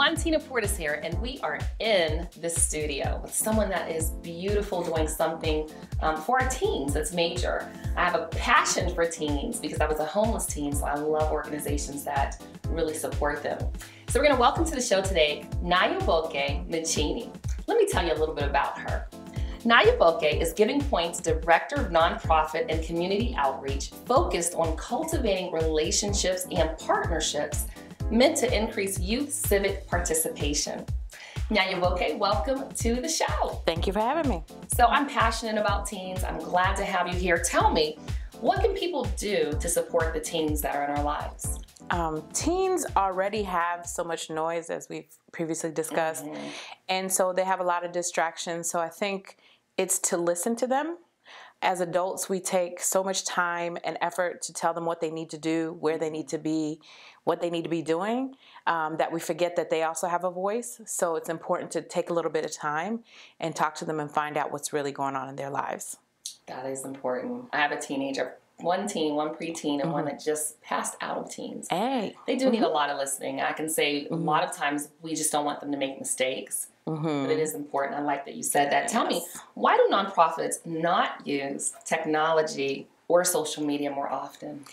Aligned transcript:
Montina 0.00 0.42
Portis 0.42 0.78
here, 0.78 0.98
and 1.04 1.12
we 1.20 1.38
are 1.42 1.58
in 1.78 2.26
the 2.40 2.48
studio 2.48 3.20
with 3.22 3.34
someone 3.34 3.68
that 3.68 3.90
is 3.90 4.12
beautiful 4.22 4.82
doing 4.82 5.06
something 5.06 5.68
um, 6.00 6.16
for 6.16 6.40
our 6.40 6.48
teens 6.48 6.94
that's 6.94 7.12
major. 7.12 7.70
I 7.98 8.06
have 8.06 8.14
a 8.14 8.24
passion 8.28 8.94
for 8.94 9.04
teens 9.04 9.60
because 9.60 9.78
I 9.78 9.86
was 9.86 9.98
a 9.98 10.06
homeless 10.06 10.46
teen, 10.46 10.72
so 10.72 10.86
I 10.86 10.94
love 10.94 11.30
organizations 11.30 12.02
that 12.04 12.42
really 12.70 12.94
support 12.94 13.42
them. 13.42 13.58
So 14.08 14.18
we're 14.18 14.28
gonna 14.28 14.40
welcome 14.40 14.64
to 14.64 14.74
the 14.74 14.80
show 14.80 15.02
today, 15.02 15.46
Nyaboke 15.62 16.66
Machini. 16.70 17.30
Let 17.66 17.76
me 17.76 17.86
tell 17.86 18.02
you 18.02 18.14
a 18.14 18.18
little 18.18 18.34
bit 18.34 18.48
about 18.48 18.78
her. 18.78 19.06
Nyaboke 19.64 20.40
is 20.40 20.54
Giving 20.54 20.80
Point's 20.80 21.20
Director 21.20 21.76
of 21.76 21.92
Nonprofit 21.92 22.64
and 22.70 22.82
Community 22.82 23.34
Outreach 23.36 23.90
focused 24.06 24.54
on 24.54 24.74
cultivating 24.78 25.52
relationships 25.52 26.46
and 26.50 26.78
partnerships 26.78 27.66
meant 28.10 28.36
to 28.38 28.54
increase 28.54 28.98
youth 28.98 29.32
civic 29.32 29.86
participation. 29.86 30.84
Nyaboke, 31.50 32.18
welcome 32.18 32.68
to 32.76 32.96
the 32.96 33.08
show. 33.08 33.62
Thank 33.66 33.86
you 33.86 33.92
for 33.92 34.00
having 34.00 34.30
me. 34.30 34.44
So 34.68 34.86
I'm 34.86 35.08
passionate 35.08 35.60
about 35.60 35.86
teens. 35.86 36.22
I'm 36.22 36.38
glad 36.38 36.76
to 36.76 36.84
have 36.84 37.08
you 37.08 37.14
here. 37.14 37.38
Tell 37.38 37.72
me, 37.72 37.98
what 38.40 38.60
can 38.62 38.72
people 38.74 39.04
do 39.16 39.52
to 39.60 39.68
support 39.68 40.14
the 40.14 40.20
teens 40.20 40.60
that 40.62 40.74
are 40.74 40.84
in 40.84 40.90
our 40.90 41.02
lives? 41.02 41.58
Um, 41.90 42.22
teens 42.32 42.86
already 42.96 43.42
have 43.42 43.84
so 43.84 44.04
much 44.04 44.30
noise, 44.30 44.70
as 44.70 44.88
we've 44.88 45.08
previously 45.32 45.72
discussed, 45.72 46.24
mm-hmm. 46.24 46.48
and 46.88 47.12
so 47.12 47.32
they 47.32 47.44
have 47.44 47.58
a 47.58 47.64
lot 47.64 47.84
of 47.84 47.90
distractions. 47.90 48.70
So 48.70 48.78
I 48.78 48.88
think 48.88 49.36
it's 49.76 49.98
to 50.00 50.16
listen 50.16 50.54
to 50.56 50.68
them. 50.68 50.98
As 51.62 51.80
adults, 51.80 52.28
we 52.28 52.40
take 52.40 52.80
so 52.80 53.04
much 53.04 53.24
time 53.24 53.76
and 53.84 53.98
effort 54.00 54.40
to 54.42 54.52
tell 54.52 54.72
them 54.72 54.86
what 54.86 55.00
they 55.00 55.10
need 55.10 55.28
to 55.30 55.38
do, 55.38 55.76
where 55.78 55.98
they 55.98 56.08
need 56.08 56.28
to 56.28 56.38
be, 56.38 56.80
what 57.24 57.42
they 57.42 57.50
need 57.50 57.64
to 57.64 57.68
be 57.70 57.82
doing, 57.82 58.34
um, 58.66 58.96
that 58.96 59.12
we 59.12 59.20
forget 59.20 59.56
that 59.56 59.68
they 59.68 59.82
also 59.82 60.08
have 60.08 60.24
a 60.24 60.30
voice. 60.30 60.80
So 60.86 61.16
it's 61.16 61.28
important 61.28 61.70
to 61.72 61.82
take 61.82 62.08
a 62.08 62.14
little 62.14 62.30
bit 62.30 62.46
of 62.46 62.52
time 62.52 63.04
and 63.38 63.54
talk 63.54 63.74
to 63.76 63.84
them 63.84 64.00
and 64.00 64.10
find 64.10 64.38
out 64.38 64.50
what's 64.50 64.72
really 64.72 64.92
going 64.92 65.16
on 65.16 65.28
in 65.28 65.36
their 65.36 65.50
lives. 65.50 65.98
That 66.46 66.64
is 66.64 66.84
important. 66.84 67.44
I 67.52 67.58
have 67.58 67.72
a 67.72 67.80
teenager, 67.80 68.36
one 68.56 68.86
teen, 68.88 69.14
one 69.14 69.34
preteen, 69.34 69.74
and 69.74 69.82
mm-hmm. 69.82 69.92
one 69.92 70.04
that 70.06 70.24
just 70.24 70.60
passed 70.62 70.96
out 71.02 71.18
of 71.18 71.30
teens. 71.30 71.66
Hey. 71.68 72.14
They 72.26 72.36
do 72.36 72.46
mm-hmm. 72.46 72.54
need 72.54 72.62
a 72.62 72.68
lot 72.68 72.88
of 72.88 72.98
listening. 72.98 73.40
I 73.40 73.52
can 73.52 73.68
say 73.68 74.04
mm-hmm. 74.04 74.14
a 74.14 74.16
lot 74.16 74.44
of 74.44 74.56
times 74.56 74.88
we 75.02 75.14
just 75.14 75.30
don't 75.30 75.44
want 75.44 75.60
them 75.60 75.72
to 75.72 75.78
make 75.78 75.98
mistakes. 75.98 76.68
Mm-hmm. 76.90 77.22
But 77.26 77.30
it 77.30 77.38
is 77.38 77.54
important. 77.54 77.98
I 77.98 78.02
like 78.02 78.24
that 78.24 78.34
you 78.34 78.42
said 78.42 78.72
that. 78.72 78.88
Tell 78.88 79.06
me, 79.06 79.24
why 79.54 79.76
do 79.76 79.88
nonprofits 79.92 80.66
not 80.66 81.24
use 81.26 81.72
technology 81.84 82.88
or 83.06 83.24
social 83.24 83.64
media 83.64 83.90
more 83.90 84.10
often? 84.10 84.64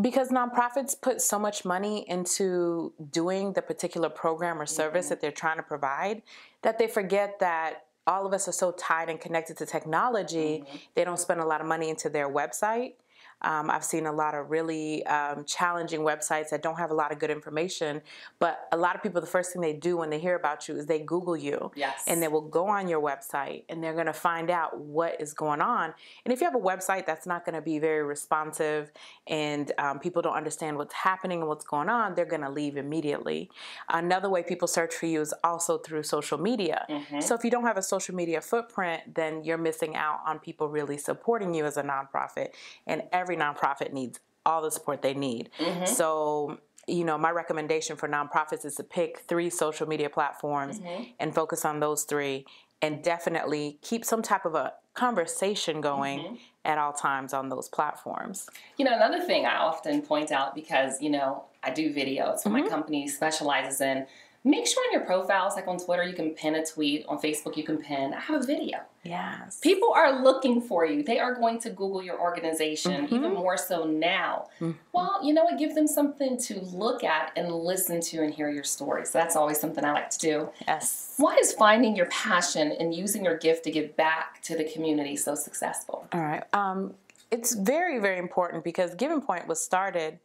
Because 0.00 0.30
nonprofits 0.30 0.98
put 0.98 1.20
so 1.20 1.38
much 1.38 1.64
money 1.64 2.08
into 2.08 2.92
doing 3.10 3.52
the 3.52 3.62
particular 3.62 4.08
program 4.08 4.60
or 4.60 4.66
service 4.66 5.06
mm-hmm. 5.06 5.10
that 5.10 5.20
they're 5.20 5.30
trying 5.30 5.56
to 5.56 5.62
provide 5.62 6.22
that 6.62 6.78
they 6.78 6.86
forget 6.86 7.38
that 7.40 7.84
all 8.06 8.26
of 8.26 8.32
us 8.32 8.48
are 8.48 8.52
so 8.52 8.72
tied 8.72 9.10
and 9.10 9.20
connected 9.20 9.56
to 9.58 9.66
technology, 9.66 10.64
mm-hmm. 10.64 10.76
they 10.94 11.04
don't 11.04 11.18
spend 11.18 11.40
a 11.40 11.44
lot 11.44 11.60
of 11.60 11.66
money 11.66 11.90
into 11.90 12.08
their 12.08 12.28
website. 12.28 12.94
Um, 13.42 13.70
I've 13.70 13.84
seen 13.84 14.06
a 14.06 14.12
lot 14.12 14.34
of 14.34 14.50
really 14.50 15.04
um, 15.06 15.44
challenging 15.44 16.00
websites 16.00 16.50
that 16.50 16.62
don't 16.62 16.78
have 16.78 16.90
a 16.90 16.94
lot 16.94 17.12
of 17.12 17.18
good 17.18 17.30
information, 17.30 18.02
but 18.38 18.68
a 18.72 18.76
lot 18.76 18.96
of 18.96 19.02
people, 19.02 19.20
the 19.20 19.26
first 19.26 19.52
thing 19.52 19.62
they 19.62 19.72
do 19.72 19.96
when 19.96 20.10
they 20.10 20.18
hear 20.18 20.34
about 20.34 20.68
you 20.68 20.76
is 20.76 20.86
they 20.86 21.00
Google 21.00 21.36
you. 21.36 21.70
Yes. 21.74 22.02
And 22.06 22.22
they 22.22 22.28
will 22.28 22.40
go 22.40 22.66
on 22.66 22.88
your 22.88 23.00
website 23.00 23.64
and 23.68 23.82
they're 23.82 23.94
going 23.94 24.06
to 24.06 24.12
find 24.12 24.50
out 24.50 24.78
what 24.78 25.20
is 25.20 25.32
going 25.32 25.60
on. 25.60 25.94
And 26.24 26.32
if 26.32 26.40
you 26.40 26.46
have 26.46 26.54
a 26.54 26.58
website 26.58 27.06
that's 27.06 27.26
not 27.26 27.44
going 27.44 27.54
to 27.54 27.62
be 27.62 27.78
very 27.78 28.02
responsive 28.02 28.90
and 29.26 29.70
um, 29.78 29.98
people 29.98 30.22
don't 30.22 30.36
understand 30.36 30.76
what's 30.76 30.94
happening 30.94 31.40
and 31.40 31.48
what's 31.48 31.64
going 31.64 31.88
on, 31.88 32.14
they're 32.14 32.24
going 32.24 32.42
to 32.42 32.50
leave 32.50 32.76
immediately. 32.76 33.50
Another 33.88 34.28
way 34.28 34.42
people 34.42 34.68
search 34.68 34.94
for 34.94 35.06
you 35.06 35.20
is 35.20 35.34
also 35.44 35.78
through 35.78 36.02
social 36.02 36.38
media. 36.38 36.86
Mm-hmm. 36.88 37.20
So 37.20 37.34
if 37.34 37.44
you 37.44 37.50
don't 37.50 37.64
have 37.64 37.76
a 37.76 37.82
social 37.82 38.14
media 38.14 38.40
footprint, 38.40 39.14
then 39.14 39.44
you're 39.44 39.58
missing 39.58 39.96
out 39.96 40.20
on 40.26 40.38
people 40.38 40.68
really 40.68 40.98
supporting 40.98 41.54
you 41.54 41.64
as 41.64 41.76
a 41.76 41.82
nonprofit. 41.82 42.48
And 42.86 43.02
every 43.12 43.27
every 43.28 43.36
nonprofit 43.36 43.92
needs 43.92 44.20
all 44.46 44.62
the 44.62 44.70
support 44.70 45.02
they 45.02 45.14
need. 45.14 45.50
Mm-hmm. 45.58 45.84
So, 45.84 46.58
you 46.86 47.04
know, 47.04 47.18
my 47.18 47.30
recommendation 47.30 47.96
for 47.96 48.08
nonprofits 48.08 48.64
is 48.64 48.76
to 48.76 48.84
pick 48.84 49.20
three 49.28 49.50
social 49.50 49.86
media 49.86 50.08
platforms 50.08 50.80
mm-hmm. 50.80 51.04
and 51.20 51.34
focus 51.34 51.64
on 51.64 51.80
those 51.80 52.04
three 52.04 52.46
and 52.80 53.02
definitely 53.02 53.78
keep 53.82 54.04
some 54.04 54.22
type 54.22 54.46
of 54.46 54.54
a 54.54 54.72
conversation 54.94 55.80
going 55.80 56.20
mm-hmm. 56.20 56.34
at 56.64 56.78
all 56.78 56.92
times 56.92 57.34
on 57.34 57.50
those 57.50 57.68
platforms. 57.68 58.48
You 58.78 58.84
know, 58.84 58.94
another 58.94 59.20
thing 59.20 59.44
I 59.44 59.56
often 59.56 60.00
point 60.00 60.32
out 60.32 60.54
because, 60.54 61.02
you 61.02 61.10
know, 61.10 61.44
I 61.62 61.70
do 61.70 61.92
videos, 61.92 62.38
so 62.38 62.50
my 62.50 62.60
mm-hmm. 62.60 62.70
company 62.70 63.08
specializes 63.08 63.80
in 63.80 64.06
make 64.48 64.66
sure 64.66 64.82
on 64.86 64.92
your 64.92 65.06
profiles, 65.06 65.54
like 65.56 65.68
on 65.68 65.78
Twitter, 65.78 66.02
you 66.02 66.14
can 66.14 66.30
pin 66.30 66.54
a 66.54 66.64
tweet. 66.64 67.04
On 67.06 67.18
Facebook, 67.18 67.56
you 67.56 67.64
can 67.64 67.78
pin, 67.78 68.14
I 68.14 68.20
have 68.20 68.42
a 68.42 68.46
video. 68.46 68.78
Yes. 69.04 69.60
People 69.60 69.92
are 69.94 70.22
looking 70.22 70.60
for 70.60 70.84
you. 70.84 71.02
They 71.02 71.18
are 71.18 71.34
going 71.34 71.60
to 71.60 71.70
Google 71.70 72.02
your 72.02 72.20
organization, 72.20 73.06
mm-hmm. 73.06 73.14
even 73.14 73.34
more 73.34 73.56
so 73.56 73.84
now. 73.84 74.48
Mm-hmm. 74.60 74.72
Well, 74.92 75.20
you 75.22 75.32
know, 75.32 75.46
it 75.48 75.58
gives 75.58 75.74
them 75.74 75.86
something 75.86 76.38
to 76.38 76.60
look 76.60 77.04
at 77.04 77.32
and 77.36 77.52
listen 77.52 78.00
to 78.00 78.22
and 78.22 78.34
hear 78.34 78.50
your 78.50 78.64
story. 78.64 79.04
So 79.06 79.18
that's 79.18 79.36
always 79.36 79.60
something 79.60 79.84
I 79.84 79.92
like 79.92 80.10
to 80.10 80.18
do. 80.18 80.48
Yes. 80.66 81.14
Why 81.16 81.36
is 81.36 81.52
finding 81.52 81.96
your 81.96 82.06
passion 82.06 82.72
and 82.72 82.94
using 82.94 83.24
your 83.24 83.36
gift 83.36 83.64
to 83.64 83.70
give 83.70 83.96
back 83.96 84.42
to 84.42 84.56
the 84.56 84.64
community 84.64 85.16
so 85.16 85.34
successful? 85.34 86.06
All 86.12 86.20
right. 86.20 86.44
Um, 86.52 86.94
it's 87.30 87.54
very, 87.54 87.98
very 87.98 88.18
important 88.18 88.64
because 88.64 88.94
Giving 88.94 89.20
Point 89.20 89.46
was 89.46 89.60
started 89.60 90.18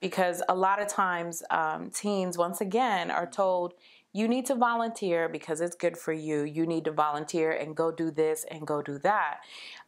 because 0.00 0.42
a 0.48 0.54
lot 0.54 0.80
of 0.80 0.88
times 0.88 1.42
um, 1.50 1.90
teens, 1.90 2.38
once 2.38 2.60
again, 2.60 3.10
are 3.10 3.26
told, 3.26 3.74
you 4.12 4.26
need 4.26 4.46
to 4.46 4.54
volunteer 4.54 5.28
because 5.28 5.60
it's 5.60 5.76
good 5.76 5.96
for 5.96 6.12
you. 6.12 6.42
You 6.42 6.66
need 6.66 6.84
to 6.86 6.92
volunteer 6.92 7.52
and 7.52 7.76
go 7.76 7.92
do 7.92 8.10
this 8.10 8.44
and 8.50 8.66
go 8.66 8.82
do 8.82 8.98
that. 8.98 9.40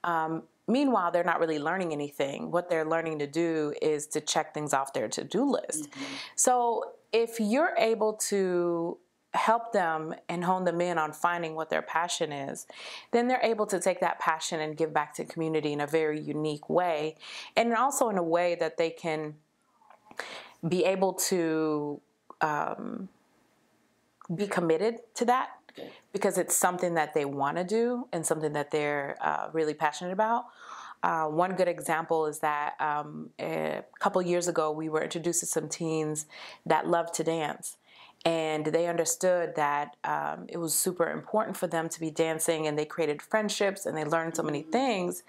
Um, 0.04 0.44
meanwhile, 0.68 1.10
they're 1.10 1.24
not 1.24 1.40
really 1.40 1.58
learning 1.58 1.92
anything. 1.92 2.50
What 2.50 2.68
they're 2.68 2.84
learning 2.84 3.18
to 3.18 3.26
do 3.26 3.74
is 3.82 4.06
to 4.08 4.20
check 4.20 4.54
things 4.54 4.72
off 4.72 4.92
their 4.92 5.08
to 5.08 5.24
do 5.24 5.50
list. 5.50 5.90
Mm-hmm. 5.90 6.04
So 6.36 6.92
if 7.12 7.40
you're 7.40 7.74
able 7.76 8.12
to 8.28 8.98
help 9.34 9.72
them 9.72 10.14
and 10.28 10.44
hone 10.44 10.64
them 10.64 10.80
in 10.80 10.98
on 10.98 11.12
finding 11.12 11.54
what 11.54 11.70
their 11.70 11.82
passion 11.82 12.32
is, 12.32 12.66
then 13.12 13.28
they're 13.28 13.40
able 13.42 13.66
to 13.66 13.80
take 13.80 14.00
that 14.00 14.18
passion 14.18 14.60
and 14.60 14.76
give 14.76 14.92
back 14.92 15.14
to 15.14 15.24
community 15.24 15.72
in 15.72 15.80
a 15.80 15.86
very 15.86 16.20
unique 16.20 16.68
way, 16.68 17.16
and 17.56 17.72
also 17.74 18.08
in 18.08 18.18
a 18.18 18.22
way 18.22 18.54
that 18.54 18.76
they 18.76 18.90
can 18.90 19.34
be 20.66 20.84
able 20.84 21.14
to 21.14 22.00
um, 22.40 23.08
be 24.34 24.46
committed 24.46 24.96
to 25.14 25.24
that 25.24 25.50
because 26.12 26.38
it's 26.38 26.56
something 26.56 26.94
that 26.94 27.14
they 27.14 27.24
want 27.24 27.56
to 27.56 27.64
do 27.64 28.06
and 28.12 28.24
something 28.24 28.52
that 28.52 28.70
they're 28.70 29.16
uh, 29.20 29.48
really 29.52 29.74
passionate 29.74 30.12
about. 30.12 30.44
Uh, 31.02 31.24
one 31.24 31.56
good 31.56 31.66
example 31.66 32.26
is 32.26 32.38
that 32.40 32.74
um, 32.80 33.30
a 33.40 33.82
couple 33.98 34.22
years 34.22 34.46
ago 34.46 34.70
we 34.70 34.88
were 34.88 35.02
introduced 35.02 35.40
to 35.40 35.46
some 35.46 35.68
teens 35.68 36.26
that 36.64 36.86
love 36.86 37.10
to 37.10 37.24
dance 37.24 37.76
and 38.24 38.66
they 38.66 38.86
understood 38.86 39.56
that 39.56 39.96
um, 40.04 40.46
it 40.48 40.56
was 40.56 40.74
super 40.74 41.10
important 41.10 41.56
for 41.56 41.66
them 41.66 41.88
to 41.88 41.98
be 41.98 42.10
dancing 42.10 42.68
and 42.68 42.78
they 42.78 42.84
created 42.84 43.20
friendships 43.20 43.84
and 43.84 43.96
they 43.96 44.04
learned 44.04 44.36
so 44.36 44.44
many 44.44 44.62
things. 44.62 45.24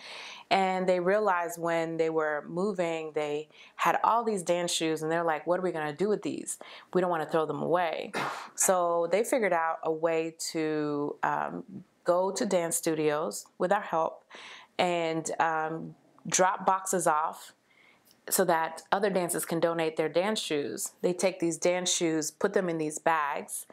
And 0.51 0.87
they 0.87 0.99
realized 0.99 1.59
when 1.59 1.97
they 1.97 2.11
were 2.11 2.45
moving 2.47 3.11
they 3.15 3.49
had 3.77 3.97
all 4.03 4.23
these 4.23 4.43
dance 4.43 4.71
shoes 4.71 5.01
and 5.01 5.11
they're 5.11 5.23
like 5.23 5.47
what 5.47 5.59
are 5.59 5.63
we 5.63 5.71
going 5.71 5.87
to 5.87 5.95
do 5.95 6.07
with 6.07 6.21
these? 6.21 6.59
We 6.93 7.01
don't 7.01 7.09
want 7.09 7.23
to 7.23 7.29
throw 7.29 7.45
them 7.45 7.61
away. 7.61 8.11
So 8.55 9.07
they 9.11 9.23
figured 9.23 9.51
out 9.51 9.79
a 9.83 9.91
way 9.91 10.35
to 10.51 11.15
um, 11.23 11.63
go 12.03 12.31
to 12.31 12.45
dance 12.45 12.77
studios 12.77 13.45
with 13.57 13.71
our 13.71 13.81
help 13.81 14.23
and 14.77 15.29
um, 15.39 15.95
drop 16.27 16.65
boxes 16.65 17.07
off 17.07 17.53
so 18.29 18.45
that 18.45 18.84
other 18.91 19.09
dancers 19.09 19.45
can 19.45 19.59
donate 19.59 19.97
their 19.97 20.09
dance 20.09 20.39
shoes. 20.39 20.94
They 21.01 21.13
take 21.13 21.39
these 21.39 21.57
dance 21.57 21.94
shoes, 21.94 22.31
put 22.31 22.53
them 22.53 22.69
in 22.69 22.78
these 22.78 23.00
bags 23.00 23.66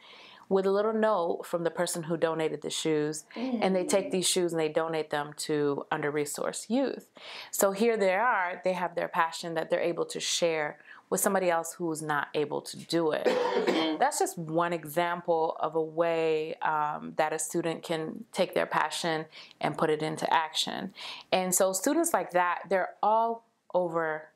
with 0.50 0.66
a 0.66 0.70
little 0.70 0.92
note 0.92 1.46
from 1.46 1.62
the 1.62 1.70
person 1.70 2.02
who 2.02 2.16
donated 2.16 2.60
the 2.60 2.70
shoes, 2.70 3.24
mm. 3.36 3.60
and 3.62 3.74
they 3.74 3.84
take 3.84 4.10
these 4.10 4.28
shoes 4.28 4.52
and 4.52 4.60
they 4.60 4.68
donate 4.68 5.10
them 5.10 5.32
to 5.36 5.86
under 5.92 6.10
resourced 6.10 6.68
youth. 6.68 7.06
So 7.52 7.70
here 7.70 7.96
they 7.96 8.14
are, 8.14 8.60
they 8.64 8.72
have 8.72 8.96
their 8.96 9.06
passion 9.06 9.54
that 9.54 9.70
they're 9.70 9.80
able 9.80 10.04
to 10.06 10.18
share 10.18 10.78
with 11.08 11.20
somebody 11.20 11.50
else 11.50 11.74
who's 11.74 12.02
not 12.02 12.28
able 12.34 12.60
to 12.62 12.76
do 12.76 13.12
it. 13.12 13.24
That's 14.00 14.18
just 14.18 14.36
one 14.38 14.72
example 14.72 15.56
of 15.60 15.76
a 15.76 15.82
way 15.82 16.54
um, 16.56 17.14
that 17.16 17.32
a 17.32 17.38
student 17.38 17.82
can 17.82 18.24
take 18.32 18.54
their 18.54 18.66
passion 18.66 19.26
and 19.60 19.78
put 19.78 19.88
it 19.88 20.02
into 20.02 20.32
action. 20.32 20.94
And 21.32 21.54
so 21.54 21.72
students 21.72 22.12
like 22.12 22.32
that, 22.32 22.62
they're 22.68 22.90
all 23.02 23.44
over 23.72 24.30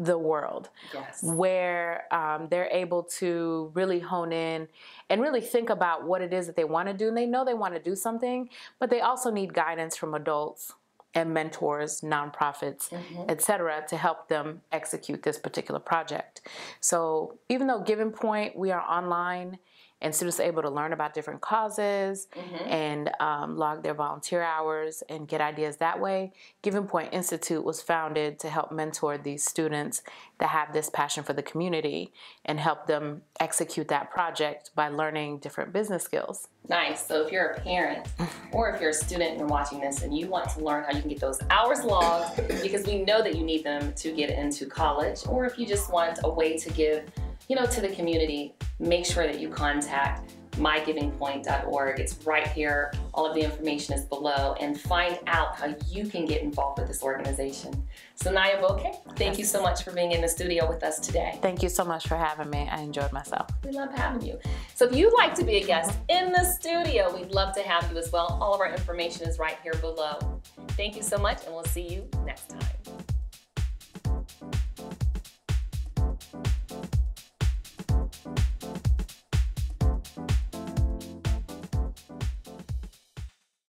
the 0.00 0.16
world 0.16 0.70
yes. 0.94 1.22
where 1.22 2.04
um, 2.10 2.48
they're 2.50 2.70
able 2.72 3.02
to 3.02 3.70
really 3.74 4.00
hone 4.00 4.32
in 4.32 4.66
and 5.10 5.20
really 5.20 5.42
think 5.42 5.68
about 5.68 6.06
what 6.06 6.22
it 6.22 6.32
is 6.32 6.46
that 6.46 6.56
they 6.56 6.64
want 6.64 6.88
to 6.88 6.94
do 6.94 7.08
and 7.08 7.16
they 7.16 7.26
know 7.26 7.44
they 7.44 7.54
want 7.54 7.74
to 7.74 7.80
do 7.80 7.94
something 7.94 8.48
but 8.78 8.88
they 8.88 9.02
also 9.02 9.30
need 9.30 9.52
guidance 9.52 9.94
from 9.94 10.14
adults 10.14 10.72
and 11.12 11.34
mentors 11.34 12.00
nonprofits 12.00 12.88
mm-hmm. 12.88 13.24
etc 13.28 13.84
to 13.86 13.96
help 13.98 14.28
them 14.28 14.62
execute 14.72 15.22
this 15.22 15.38
particular 15.38 15.78
project 15.78 16.40
so 16.80 17.38
even 17.50 17.66
though 17.66 17.82
Giving 17.82 18.10
Point 18.10 18.56
we 18.56 18.70
are 18.70 18.80
online 18.80 19.58
and 20.02 20.14
students 20.14 20.40
are 20.40 20.44
able 20.44 20.62
to 20.62 20.70
learn 20.70 20.92
about 20.92 21.14
different 21.14 21.40
causes 21.40 22.28
mm-hmm. 22.34 22.68
and 22.68 23.10
um, 23.20 23.56
log 23.56 23.82
their 23.82 23.94
volunteer 23.94 24.42
hours 24.42 25.02
and 25.08 25.28
get 25.28 25.40
ideas 25.40 25.76
that 25.78 26.00
way. 26.00 26.32
Giving 26.62 26.86
Point 26.86 27.12
Institute 27.12 27.64
was 27.64 27.82
founded 27.82 28.38
to 28.40 28.50
help 28.50 28.72
mentor 28.72 29.18
these 29.18 29.44
students 29.44 30.02
that 30.38 30.48
have 30.48 30.72
this 30.72 30.88
passion 30.88 31.22
for 31.22 31.32
the 31.32 31.42
community 31.42 32.12
and 32.44 32.58
help 32.58 32.86
them 32.86 33.22
execute 33.38 33.88
that 33.88 34.10
project 34.10 34.70
by 34.74 34.88
learning 34.88 35.38
different 35.38 35.72
business 35.72 36.02
skills. 36.02 36.48
Nice. 36.68 37.06
So 37.06 37.24
if 37.24 37.32
you're 37.32 37.46
a 37.46 37.60
parent 37.60 38.06
or 38.52 38.70
if 38.70 38.80
you're 38.80 38.90
a 38.90 38.94
student 38.94 39.30
and 39.30 39.38
you're 39.40 39.48
watching 39.48 39.80
this 39.80 40.02
and 40.02 40.16
you 40.16 40.28
want 40.28 40.48
to 40.50 40.64
learn 40.64 40.84
how 40.84 40.92
you 40.92 41.00
can 41.00 41.10
get 41.10 41.20
those 41.20 41.40
hours 41.50 41.84
logged 41.84 42.36
because 42.62 42.86
we 42.86 43.02
know 43.02 43.22
that 43.22 43.36
you 43.36 43.44
need 43.44 43.64
them 43.64 43.92
to 43.94 44.12
get 44.12 44.30
into 44.30 44.66
college 44.66 45.20
or 45.28 45.44
if 45.44 45.58
you 45.58 45.66
just 45.66 45.92
want 45.92 46.18
a 46.24 46.30
way 46.30 46.56
to 46.56 46.70
give 46.70 47.04
you 47.50 47.56
know, 47.56 47.66
to 47.66 47.80
the 47.80 47.88
community, 47.88 48.54
make 48.78 49.04
sure 49.04 49.26
that 49.26 49.40
you 49.40 49.48
contact 49.48 50.34
mygivingpoint.org. 50.52 51.98
It's 51.98 52.24
right 52.24 52.46
here. 52.46 52.92
All 53.12 53.26
of 53.26 53.34
the 53.34 53.40
information 53.40 53.92
is 53.92 54.04
below 54.04 54.54
and 54.60 54.80
find 54.80 55.18
out 55.26 55.56
how 55.56 55.74
you 55.88 56.06
can 56.06 56.26
get 56.26 56.42
involved 56.42 56.78
with 56.78 56.86
this 56.86 57.02
organization. 57.02 57.72
So 58.14 58.32
Nyaboke, 58.32 59.16
thank 59.16 59.36
you 59.36 59.44
so 59.44 59.60
much 59.60 59.82
for 59.82 59.90
being 59.90 60.12
in 60.12 60.20
the 60.20 60.28
studio 60.28 60.68
with 60.68 60.84
us 60.84 61.00
today. 61.00 61.40
Thank 61.42 61.60
you 61.60 61.68
so 61.68 61.84
much 61.84 62.06
for 62.06 62.16
having 62.16 62.50
me. 62.50 62.68
I 62.70 62.82
enjoyed 62.82 63.10
myself. 63.10 63.50
We 63.64 63.72
love 63.72 63.92
having 63.92 64.24
you. 64.24 64.38
So 64.76 64.84
if 64.84 64.94
you'd 64.94 65.14
like 65.14 65.34
to 65.34 65.44
be 65.44 65.56
a 65.56 65.66
guest 65.66 65.98
in 66.08 66.30
the 66.30 66.44
studio, 66.44 67.12
we'd 67.16 67.32
love 67.32 67.52
to 67.56 67.62
have 67.62 67.90
you 67.90 67.98
as 67.98 68.12
well. 68.12 68.38
All 68.40 68.54
of 68.54 68.60
our 68.60 68.72
information 68.72 69.28
is 69.28 69.40
right 69.40 69.56
here 69.64 69.74
below. 69.80 70.40
Thank 70.70 70.94
you 70.94 71.02
so 71.02 71.18
much 71.18 71.44
and 71.46 71.54
we'll 71.54 71.64
see 71.64 71.88
you 71.88 72.08
next 72.24 72.50
time. 72.50 72.79